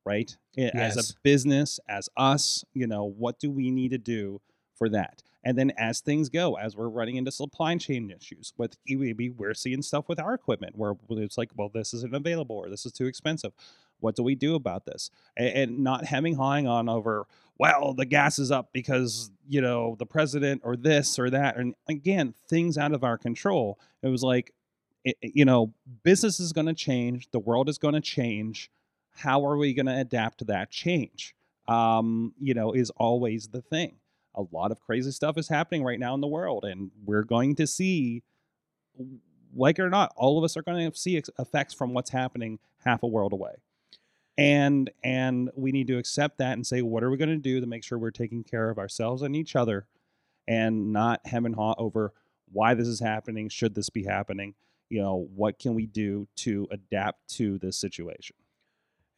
right? 0.05 0.35
I- 0.57 0.71
As 0.81 0.97
a 1.11 1.13
business, 1.23 1.79
as 1.87 2.09
us, 2.17 2.63
you 2.73 2.87
know, 2.87 3.05
what 3.05 3.39
do 3.39 3.49
we 3.51 3.71
need 3.71 3.89
to 3.91 3.97
do 3.97 4.41
for 4.75 4.89
that? 4.89 5.21
And 5.45 5.57
then 5.57 5.71
as 5.77 5.99
things 5.99 6.29
go, 6.29 6.55
as 6.55 6.75
we're 6.77 6.87
running 6.87 7.17
into 7.17 7.31
supply 7.31 7.75
chain 7.77 8.09
issues, 8.11 8.53
with 8.57 8.77
we 8.87 9.29
we're 9.37 9.53
seeing 9.53 9.81
stuff 9.81 10.07
with 10.07 10.19
our 10.19 10.33
equipment 10.33 10.77
where 10.77 10.93
it's 11.09 11.37
like, 11.37 11.51
well, 11.57 11.69
this 11.73 11.93
isn't 11.93 12.15
available 12.15 12.55
or 12.55 12.69
this 12.69 12.85
is 12.85 12.93
too 12.93 13.05
expensive. 13.07 13.51
What 13.99 14.15
do 14.15 14.23
we 14.23 14.35
do 14.35 14.55
about 14.55 14.85
this? 14.85 15.09
And, 15.37 15.79
not 15.79 16.05
hemming 16.05 16.35
hawing 16.35 16.65
on 16.67 16.87
over, 16.89 17.25
well, 17.57 17.93
the 17.93 18.05
gas 18.05 18.39
is 18.39 18.51
up 18.51 18.69
because 18.73 19.31
you 19.47 19.59
know 19.61 19.95
the 19.99 20.05
president 20.05 20.61
or 20.63 20.75
this 20.77 21.19
or 21.19 21.29
that, 21.29 21.57
and 21.57 21.75
again, 21.89 22.33
things 22.47 22.77
out 22.77 22.93
of 22.93 23.03
our 23.03 23.17
control. 23.17 23.77
It 24.01 24.07
was 24.07 24.23
like, 24.23 24.53
it- 25.03 25.17
you 25.21 25.43
know, 25.45 25.73
business 26.03 26.39
is 26.39 26.53
going 26.53 26.67
to 26.67 26.73
change, 26.73 27.29
the 27.31 27.39
world 27.39 27.67
is 27.69 27.77
going 27.77 27.93
to 27.95 28.01
change. 28.01 28.71
How 29.15 29.45
are 29.45 29.57
we 29.57 29.73
going 29.73 29.85
to 29.85 29.97
adapt 29.97 30.39
to 30.39 30.45
that 30.45 30.71
change? 30.71 31.35
Um, 31.67 32.33
you 32.39 32.53
know, 32.53 32.73
is 32.73 32.89
always 32.91 33.47
the 33.47 33.61
thing. 33.61 33.95
A 34.35 34.43
lot 34.51 34.71
of 34.71 34.81
crazy 34.81 35.11
stuff 35.11 35.37
is 35.37 35.47
happening 35.47 35.83
right 35.83 35.99
now 35.99 36.13
in 36.15 36.21
the 36.21 36.27
world 36.27 36.65
and 36.65 36.91
we're 37.05 37.23
going 37.23 37.55
to 37.55 37.67
see 37.67 38.23
like 39.55 39.79
it 39.79 39.83
or 39.83 39.89
not 39.89 40.11
all 40.15 40.37
of 40.37 40.43
us 40.43 40.57
are 40.57 40.61
going 40.61 40.91
to 40.91 40.97
see 40.97 41.17
ex- 41.17 41.29
effects 41.39 41.73
from 41.73 41.93
what's 41.93 42.09
happening 42.09 42.59
half 42.83 43.03
a 43.03 43.07
world 43.07 43.33
away. 43.33 43.53
And 44.37 44.89
and 45.03 45.51
we 45.55 45.71
need 45.71 45.87
to 45.87 45.97
accept 45.97 46.39
that 46.39 46.53
and 46.53 46.65
say 46.65 46.81
what 46.81 47.03
are 47.03 47.11
we 47.11 47.17
going 47.17 47.29
to 47.29 47.37
do 47.37 47.61
to 47.61 47.67
make 47.67 47.83
sure 47.83 47.97
we're 47.97 48.11
taking 48.11 48.43
care 48.43 48.69
of 48.69 48.79
ourselves 48.79 49.21
and 49.21 49.35
each 49.35 49.55
other 49.55 49.85
and 50.47 50.91
not 50.91 51.21
hem 51.25 51.45
and 51.45 51.55
haw 51.55 51.75
over 51.77 52.13
why 52.51 52.73
this 52.73 52.87
is 52.87 52.99
happening 52.99 53.49
should 53.49 53.75
this 53.75 53.89
be 53.89 54.03
happening? 54.03 54.55
You 54.89 55.01
know 55.01 55.27
what 55.35 55.59
can 55.59 55.75
we 55.75 55.85
do 55.85 56.27
to 56.37 56.67
adapt 56.71 57.27
to 57.35 57.59
this 57.59 57.77
situation 57.77 58.35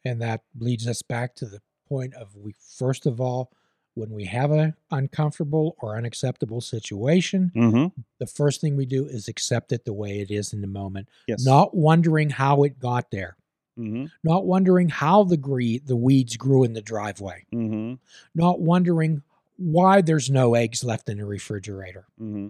And 0.06 0.22
that 0.22 0.42
leads 0.58 0.86
us 0.86 1.02
back 1.02 1.34
to 1.36 1.46
the 1.46 1.60
point 1.88 2.14
of 2.14 2.34
we, 2.36 2.54
first 2.78 3.06
of 3.06 3.20
all, 3.20 3.50
when 3.94 4.10
we 4.10 4.24
have 4.26 4.50
an 4.50 4.74
uncomfortable 4.90 5.74
or 5.80 5.96
unacceptable 5.96 6.60
situation, 6.60 7.50
mm-hmm. 7.56 8.00
the 8.18 8.26
first 8.26 8.60
thing 8.60 8.76
we 8.76 8.86
do 8.86 9.06
is 9.06 9.26
accept 9.26 9.72
it 9.72 9.84
the 9.84 9.92
way 9.92 10.20
it 10.20 10.30
is 10.30 10.52
in 10.52 10.60
the 10.60 10.66
moment, 10.66 11.08
yes 11.26 11.44
not 11.44 11.74
wondering 11.74 12.28
how 12.30 12.62
it 12.62 12.78
got 12.78 13.10
there, 13.10 13.36
mm-hmm. 13.78 14.04
not 14.22 14.44
wondering 14.44 14.90
how 14.90 15.24
the 15.24 15.38
gre- 15.38 15.82
the 15.84 15.96
weeds 15.96 16.36
grew 16.36 16.62
in 16.62 16.74
the 16.74 16.82
driveway, 16.82 17.46
Mm-hmm. 17.52 17.94
not 18.34 18.60
wondering 18.60 19.22
why 19.56 20.02
there's 20.02 20.28
no 20.30 20.54
eggs 20.54 20.84
left 20.84 21.08
in 21.08 21.16
the 21.16 21.24
refrigerator. 21.24 22.04
Mm-hmm. 22.20 22.48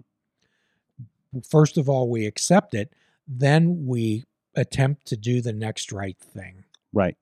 First 1.49 1.77
of 1.77 1.87
all, 1.87 2.09
we 2.09 2.25
accept 2.25 2.73
it, 2.73 2.91
then 3.25 3.85
we 3.85 4.25
attempt 4.53 5.05
to 5.07 5.15
do 5.15 5.39
the 5.41 5.53
next 5.53 5.93
right 5.93 6.17
thing. 6.19 6.65
right 6.91 7.17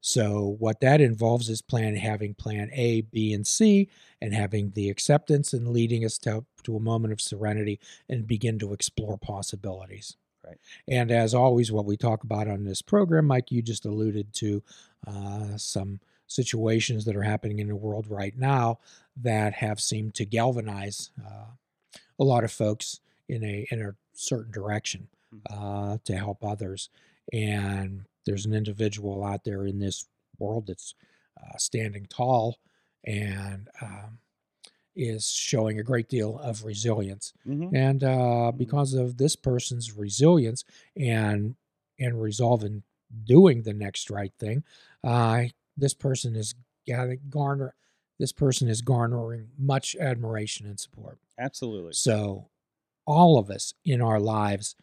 So 0.00 0.56
what 0.58 0.80
that 0.80 1.00
involves 1.00 1.48
is 1.48 1.62
plan 1.62 1.94
having 1.96 2.34
plan 2.34 2.70
A, 2.72 3.02
B, 3.02 3.32
and 3.34 3.46
C, 3.46 3.88
and 4.20 4.32
having 4.32 4.70
the 4.70 4.88
acceptance 4.88 5.52
and 5.52 5.68
leading 5.68 6.04
us 6.04 6.18
to, 6.18 6.44
to 6.64 6.76
a 6.76 6.80
moment 6.80 7.12
of 7.12 7.20
serenity 7.20 7.80
and 8.08 8.26
begin 8.26 8.58
to 8.60 8.72
explore 8.72 9.18
possibilities. 9.18 10.16
Right. 10.44 10.58
And 10.88 11.10
as 11.10 11.34
always, 11.34 11.70
what 11.70 11.84
we 11.84 11.96
talk 11.98 12.24
about 12.24 12.48
on 12.48 12.64
this 12.64 12.80
program, 12.80 13.26
Mike, 13.26 13.52
you 13.52 13.60
just 13.60 13.84
alluded 13.84 14.32
to 14.34 14.62
uh, 15.06 15.56
some 15.56 16.00
situations 16.26 17.04
that 17.04 17.16
are 17.16 17.22
happening 17.22 17.58
in 17.58 17.68
the 17.68 17.76
world 17.76 18.06
right 18.08 18.36
now 18.38 18.78
that 19.16 19.52
have 19.54 19.80
seemed 19.80 20.14
to 20.14 20.24
galvanize 20.24 21.10
uh, 21.24 21.44
a 22.18 22.24
lot 22.24 22.44
of 22.44 22.52
folks 22.52 23.00
in 23.28 23.44
a 23.44 23.66
in 23.70 23.82
a 23.82 23.94
certain 24.12 24.50
direction 24.50 25.08
uh, 25.50 25.98
to 26.04 26.16
help 26.16 26.42
others. 26.44 26.88
And 27.32 28.06
there's 28.26 28.46
an 28.46 28.54
individual 28.54 29.24
out 29.24 29.44
there 29.44 29.66
in 29.66 29.78
this 29.78 30.06
world 30.38 30.66
that's 30.66 30.94
uh, 31.40 31.56
standing 31.56 32.06
tall 32.06 32.58
and 33.04 33.68
um, 33.80 34.18
is 34.96 35.30
showing 35.30 35.78
a 35.78 35.82
great 35.82 36.08
deal 36.08 36.38
of 36.38 36.64
resilience. 36.64 37.32
Mhm. 37.46 37.74
And 37.74 38.04
uh, 38.04 38.52
because 38.56 38.94
of 38.94 39.16
this 39.16 39.36
person's 39.36 39.92
resilience 39.92 40.64
and 40.96 41.56
and 41.98 42.20
resolve 42.20 42.64
in 42.64 42.82
doing 43.24 43.62
the 43.62 43.74
next 43.74 44.10
right 44.10 44.32
thing, 44.38 44.64
uh, 45.04 45.44
this 45.76 45.94
person 45.94 46.36
is 46.36 46.54
garner 47.28 47.74
this 48.18 48.32
person 48.32 48.68
is 48.68 48.82
garnering 48.82 49.48
much 49.58 49.96
admiration 49.96 50.66
and 50.66 50.78
support. 50.78 51.18
Absolutely. 51.38 51.94
So, 51.94 52.50
all 53.06 53.38
of 53.38 53.48
us 53.48 53.72
in 53.84 54.02
our 54.02 54.20
lives 54.20 54.76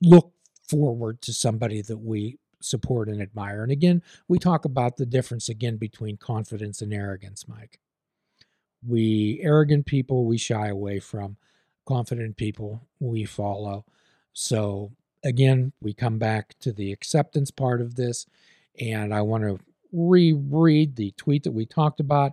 look 0.00 0.32
forward 0.70 1.20
to 1.22 1.32
somebody 1.32 1.82
that 1.82 1.98
we 1.98 2.38
support 2.60 3.08
and 3.08 3.20
admire. 3.20 3.62
And 3.62 3.72
again, 3.72 4.02
we 4.28 4.38
talk 4.38 4.64
about 4.64 4.96
the 4.96 5.06
difference 5.06 5.48
again 5.48 5.76
between 5.76 6.16
confidence 6.16 6.82
and 6.82 6.92
arrogance, 6.92 7.48
Mike. 7.48 7.80
We 8.86 9.40
arrogant 9.42 9.86
people 9.86 10.24
we 10.24 10.38
shy 10.38 10.68
away 10.68 11.00
from, 11.00 11.36
confident 11.86 12.36
people 12.36 12.86
we 12.98 13.24
follow. 13.24 13.84
So, 14.32 14.92
again, 15.24 15.72
we 15.80 15.92
come 15.92 16.18
back 16.18 16.54
to 16.60 16.72
the 16.72 16.92
acceptance 16.92 17.50
part 17.50 17.80
of 17.80 17.96
this. 17.96 18.26
And 18.78 19.12
I 19.12 19.22
want 19.22 19.44
to 19.44 19.58
reread 19.92 20.96
the 20.96 21.12
tweet 21.16 21.42
that 21.44 21.52
we 21.52 21.66
talked 21.66 22.00
about. 22.00 22.32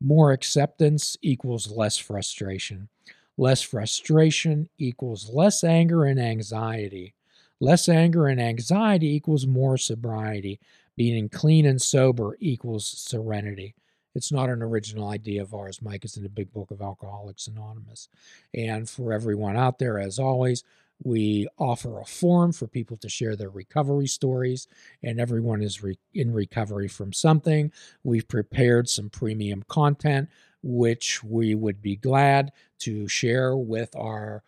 More 0.00 0.32
acceptance 0.32 1.16
equals 1.22 1.70
less 1.70 1.96
frustration. 1.96 2.88
Less 3.36 3.62
frustration 3.62 4.68
equals 4.78 5.28
less 5.32 5.64
anger 5.64 6.04
and 6.04 6.20
anxiety. 6.20 7.14
Less 7.60 7.88
anger 7.88 8.26
and 8.28 8.40
anxiety 8.40 9.14
equals 9.14 9.46
more 9.46 9.76
sobriety. 9.76 10.60
Being 10.96 11.28
clean 11.28 11.66
and 11.66 11.80
sober 11.80 12.36
equals 12.40 12.86
serenity. 12.86 13.74
It's 14.14 14.32
not 14.32 14.50
an 14.50 14.62
original 14.62 15.08
idea 15.08 15.42
of 15.42 15.54
ours. 15.54 15.80
Mike 15.80 16.04
is 16.04 16.16
in 16.16 16.24
the 16.24 16.28
big 16.28 16.52
book 16.52 16.70
of 16.70 16.82
Alcoholics 16.82 17.46
Anonymous. 17.46 18.08
And 18.52 18.88
for 18.88 19.12
everyone 19.12 19.56
out 19.56 19.78
there, 19.78 19.98
as 19.98 20.18
always, 20.18 20.64
we 21.02 21.46
offer 21.58 22.00
a 22.00 22.04
forum 22.04 22.52
for 22.52 22.66
people 22.66 22.96
to 22.96 23.08
share 23.08 23.36
their 23.36 23.50
recovery 23.50 24.08
stories, 24.08 24.66
and 25.02 25.20
everyone 25.20 25.62
is 25.62 25.82
re- 25.82 25.98
in 26.14 26.32
recovery 26.32 26.88
from 26.88 27.12
something. 27.12 27.70
We've 28.02 28.26
prepared 28.26 28.88
some 28.88 29.08
premium 29.08 29.62
content, 29.68 30.28
which 30.62 31.22
we 31.22 31.54
would 31.54 31.80
be 31.80 31.94
glad 31.94 32.50
to 32.80 33.06
share 33.06 33.56
with 33.56 33.94
our 33.94 34.42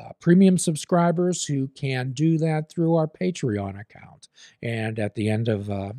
uh, 0.00 0.12
premium 0.20 0.56
subscribers 0.56 1.44
who 1.44 1.68
can 1.68 2.12
do 2.12 2.38
that 2.38 2.70
through 2.70 2.94
our 2.94 3.06
Patreon 3.06 3.80
account. 3.80 4.28
And 4.62 4.98
at 4.98 5.14
the 5.14 5.28
end 5.28 5.48
of 5.48 5.70
uh, 5.70 5.92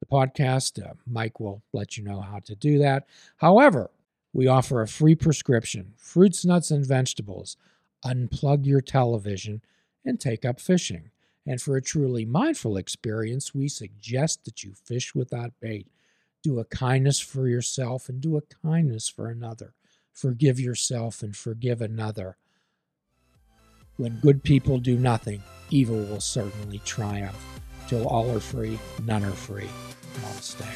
the 0.00 0.06
podcast, 0.06 0.84
uh, 0.84 0.94
Mike 1.06 1.40
will 1.40 1.62
let 1.72 1.96
you 1.96 2.04
know 2.04 2.20
how 2.20 2.38
to 2.40 2.54
do 2.54 2.78
that. 2.78 3.06
However, 3.36 3.90
we 4.32 4.46
offer 4.46 4.82
a 4.82 4.88
free 4.88 5.14
prescription 5.14 5.92
fruits, 5.96 6.44
nuts, 6.44 6.70
and 6.70 6.86
vegetables. 6.86 7.56
Unplug 8.04 8.66
your 8.66 8.82
television 8.82 9.62
and 10.04 10.20
take 10.20 10.44
up 10.44 10.60
fishing. 10.60 11.10
And 11.46 11.60
for 11.60 11.76
a 11.76 11.82
truly 11.82 12.24
mindful 12.24 12.76
experience, 12.76 13.54
we 13.54 13.68
suggest 13.68 14.44
that 14.44 14.62
you 14.62 14.72
fish 14.74 15.14
without 15.14 15.52
bait. 15.60 15.86
Do 16.42 16.58
a 16.58 16.64
kindness 16.64 17.20
for 17.20 17.48
yourself 17.48 18.08
and 18.08 18.20
do 18.20 18.36
a 18.36 18.42
kindness 18.66 19.08
for 19.08 19.28
another. 19.28 19.74
Forgive 20.12 20.60
yourself 20.60 21.22
and 21.22 21.36
forgive 21.36 21.80
another. 21.80 22.36
When 23.96 24.18
good 24.20 24.42
people 24.42 24.78
do 24.78 24.98
nothing, 24.98 25.40
evil 25.70 25.96
will 25.96 26.20
certainly 26.20 26.80
triumph. 26.84 27.38
Till 27.86 28.08
all 28.08 28.28
are 28.34 28.40
free, 28.40 28.78
none 29.06 29.24
are 29.24 29.30
free. 29.30 29.68
Namaste. 30.14 30.66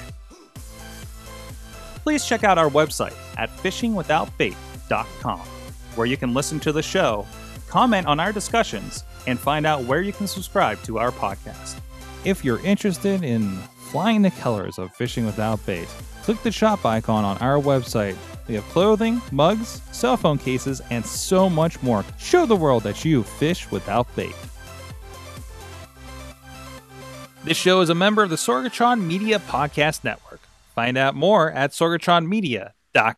please 2.04 2.24
check 2.24 2.44
out 2.44 2.58
our 2.58 2.70
website 2.70 3.14
at 3.36 3.50
fishingwithoutbait.com, 3.56 5.40
where 5.96 6.06
you 6.06 6.16
can 6.16 6.32
listen 6.32 6.60
to 6.60 6.72
the 6.72 6.82
show, 6.82 7.26
comment 7.68 8.06
on 8.06 8.20
our 8.20 8.32
discussions, 8.32 9.04
and 9.26 9.38
find 9.38 9.66
out 9.66 9.84
where 9.84 10.00
you 10.00 10.12
can 10.12 10.26
subscribe 10.28 10.80
to 10.84 10.98
our 10.98 11.10
podcast. 11.10 11.80
If 12.24 12.44
you're 12.44 12.64
interested 12.64 13.24
in 13.24 13.56
flying 13.90 14.22
the 14.22 14.30
colors 14.30 14.78
of 14.78 14.94
fishing 14.94 15.26
without 15.26 15.64
bait, 15.66 15.88
click 16.22 16.40
the 16.42 16.52
shop 16.52 16.86
icon 16.86 17.24
on 17.24 17.36
our 17.38 17.58
website. 17.58 18.16
We 18.48 18.54
have 18.54 18.64
clothing, 18.64 19.20
mugs, 19.30 19.82
cell 19.92 20.16
phone 20.16 20.38
cases, 20.38 20.80
and 20.90 21.04
so 21.04 21.48
much 21.48 21.82
more. 21.82 22.04
Show 22.18 22.46
the 22.46 22.56
world 22.56 22.82
that 22.84 23.04
you 23.04 23.22
fish 23.22 23.70
without 23.70 24.08
bait. 24.16 24.34
This 27.44 27.56
show 27.56 27.80
is 27.82 27.90
a 27.90 27.94
member 27.94 28.22
of 28.22 28.30
the 28.30 28.36
Sorgatron 28.36 29.02
Media 29.02 29.38
Podcast 29.38 30.02
Network. 30.02 30.40
Find 30.74 30.96
out 30.96 31.14
more 31.14 31.52
at 31.52 31.70
sorgatronmedia.com. 31.70 33.14